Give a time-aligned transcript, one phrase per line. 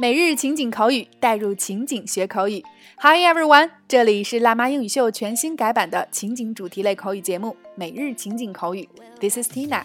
[0.00, 2.62] 每日情景口语，带入情景学口语。
[2.98, 8.88] Hi everyone，这里是辣妈英语秀全新改版的情景主题类口语节目《每日情景口语》。
[9.18, 9.82] This is Tina。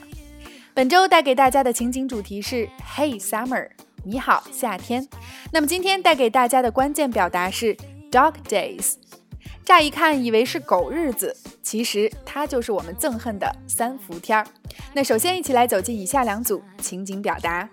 [0.75, 3.71] 本周带给大家的情景主题是 Hey Summer，
[4.05, 5.07] 你好夏天。
[5.51, 7.75] 那么今天带给大家的关键表达是
[8.11, 8.97] Dog Days。
[9.65, 14.45] 乍一看以为是狗日子，其实它就是我们憎恨的三伏天儿。
[14.93, 17.67] 那首先一起来走进以下两组情景表达。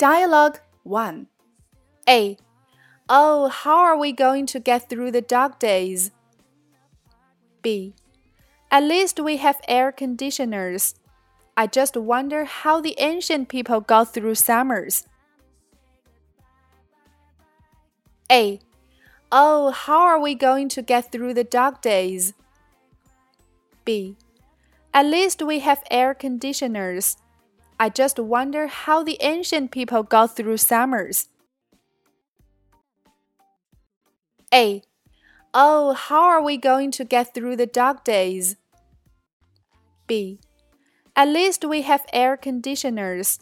[0.00, 1.26] Dialogue 1
[2.08, 2.38] A.
[3.10, 6.10] Oh, how are we going to get through the dog days?
[7.60, 7.92] B.
[8.70, 10.94] At least we have air conditioners.
[11.54, 15.04] I just wonder how the ancient people got through summers.
[18.32, 18.58] A.
[19.30, 22.32] Oh, how are we going to get through the dog days?
[23.84, 24.16] B.
[24.94, 27.18] At least we have air conditioners.
[27.79, 31.27] I just wonder how the ancient people got through summers.
[34.53, 34.83] A.
[35.53, 38.55] Oh, how are we going to get through the dog days?
[40.07, 40.39] B.
[41.15, 43.39] At least we have air conditioners.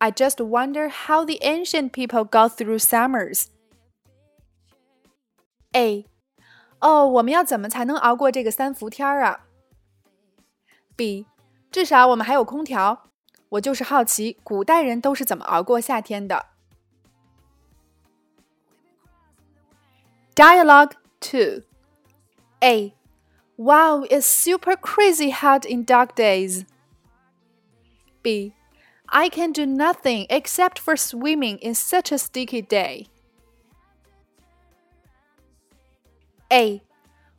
[0.00, 3.48] I just wonder how the ancient people got through summers.
[5.74, 6.06] A.
[6.80, 9.46] 哦，我们要怎么才能熬过这个三伏天儿啊？
[10.94, 11.26] B.
[11.72, 13.07] 至少我们还有空调。
[13.50, 16.46] 我就是好奇，古代人都是怎么熬过夏天的。
[20.34, 21.62] Dialogue two.
[22.60, 22.94] A.
[23.56, 26.64] Wow, it's super crazy hot in dog days.
[28.22, 28.52] B.
[29.06, 33.06] I can do nothing except for swimming in such a sticky day.
[36.50, 36.82] A.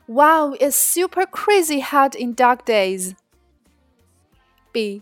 [0.07, 3.15] Wow, it's super crazy hot in dog days.
[4.71, 5.01] B.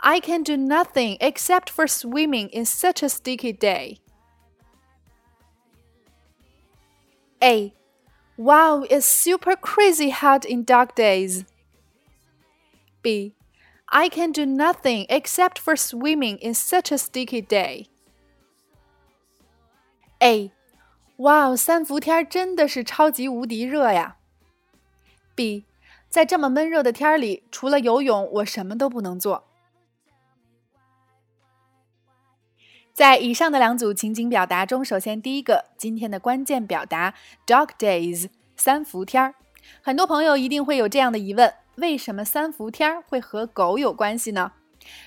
[0.00, 3.98] I can do nothing except for swimming in such a sticky day.
[7.42, 7.72] A.
[8.36, 11.44] Wow, it's super crazy hot in dog days.
[13.02, 13.34] B.
[13.88, 17.86] I can do nothing except for swimming in such a sticky day.
[20.20, 20.50] A.
[21.16, 24.16] Wow，三伏天真的是超级无敌热呀。
[25.34, 25.64] B.
[26.10, 29.44] 在这么闷热的天里，除了游泳，我什么都不能做。
[33.01, 37.15] 在以上的两组情景表达中，首先第一个，今天的关键表达
[37.47, 39.33] “dog days” 三伏天儿，
[39.81, 44.51] 很多朋友一定会有这样的疑问：为什么三伏天儿会和狗有关系呢？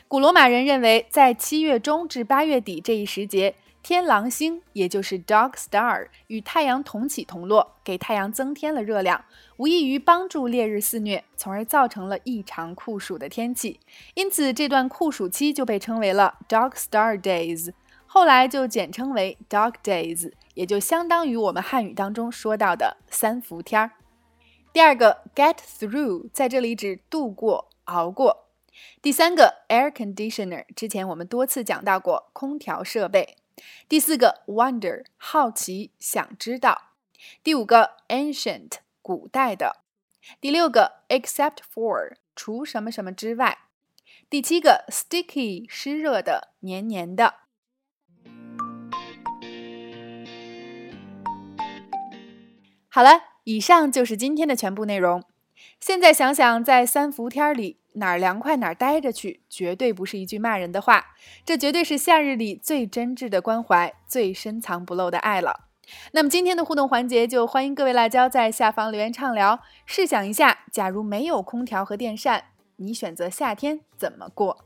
[0.09, 9.25] 古罗马人认为，在七月中至八月底这一时节，天狼星也就是 Dog Star 与太阳同起同落，给太阳增添了热量，
[9.59, 13.79] 无异于帮助烈日肆虐，从而造成了异常酷暑的天气。
[14.15, 17.73] 因此，这段酷暑期就被称为了 Dog Star Days，
[18.15, 23.91] 后来就简称为 Dog Days，也就相当于我们汉语当中说到的三伏天儿。
[24.73, 28.47] 第二个 get through 在这里指度过、熬过。
[29.03, 33.37] 第三个 air conditioner 之前我们多次讲到过空调设备。
[33.89, 36.93] 第四个，wonder，好奇，想知道；
[37.43, 39.83] 第五个，ancient，古代的；
[40.41, 43.59] 第六个，except for，除什么什么之外；
[44.31, 47.35] 第七个，sticky，湿热的，黏黏的。
[52.95, 55.25] 好了，以上就是今天的全部内容。
[55.81, 57.81] 现在想想，在三伏天里。
[57.95, 61.07] 哪儿凉快哪儿待着去，绝对不是一句骂人的话，
[61.45, 65.65] 这绝对是夏日里最真挚的关怀，最深藏不露的爱了。
[66.13, 69.59] 那么今天的互动环节，就欢迎各位辣椒在下方留言畅聊。
[69.85, 72.45] 试想一下，假如没有空调和电扇，
[72.77, 74.65] 你选择夏天怎么过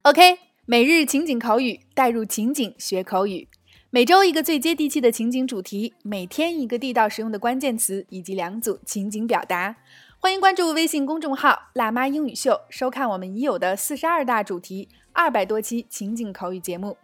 [0.00, 3.48] ？OK，每日情景口语，带入情景学口语，
[3.94, 9.76] 每周一个最接地气的情景主题，每天一个地道实用的关键词，以及两组情景表达。
[10.18, 16.96] 欢迎关注微信公众号“辣妈英语秀”，收看我们已有的四十二大主题、二百多期情景口语节目。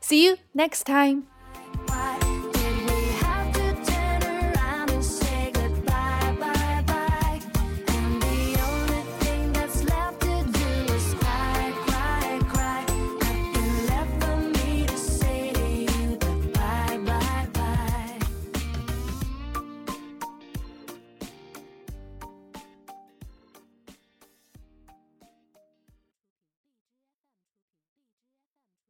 [0.00, 1.24] See you next time.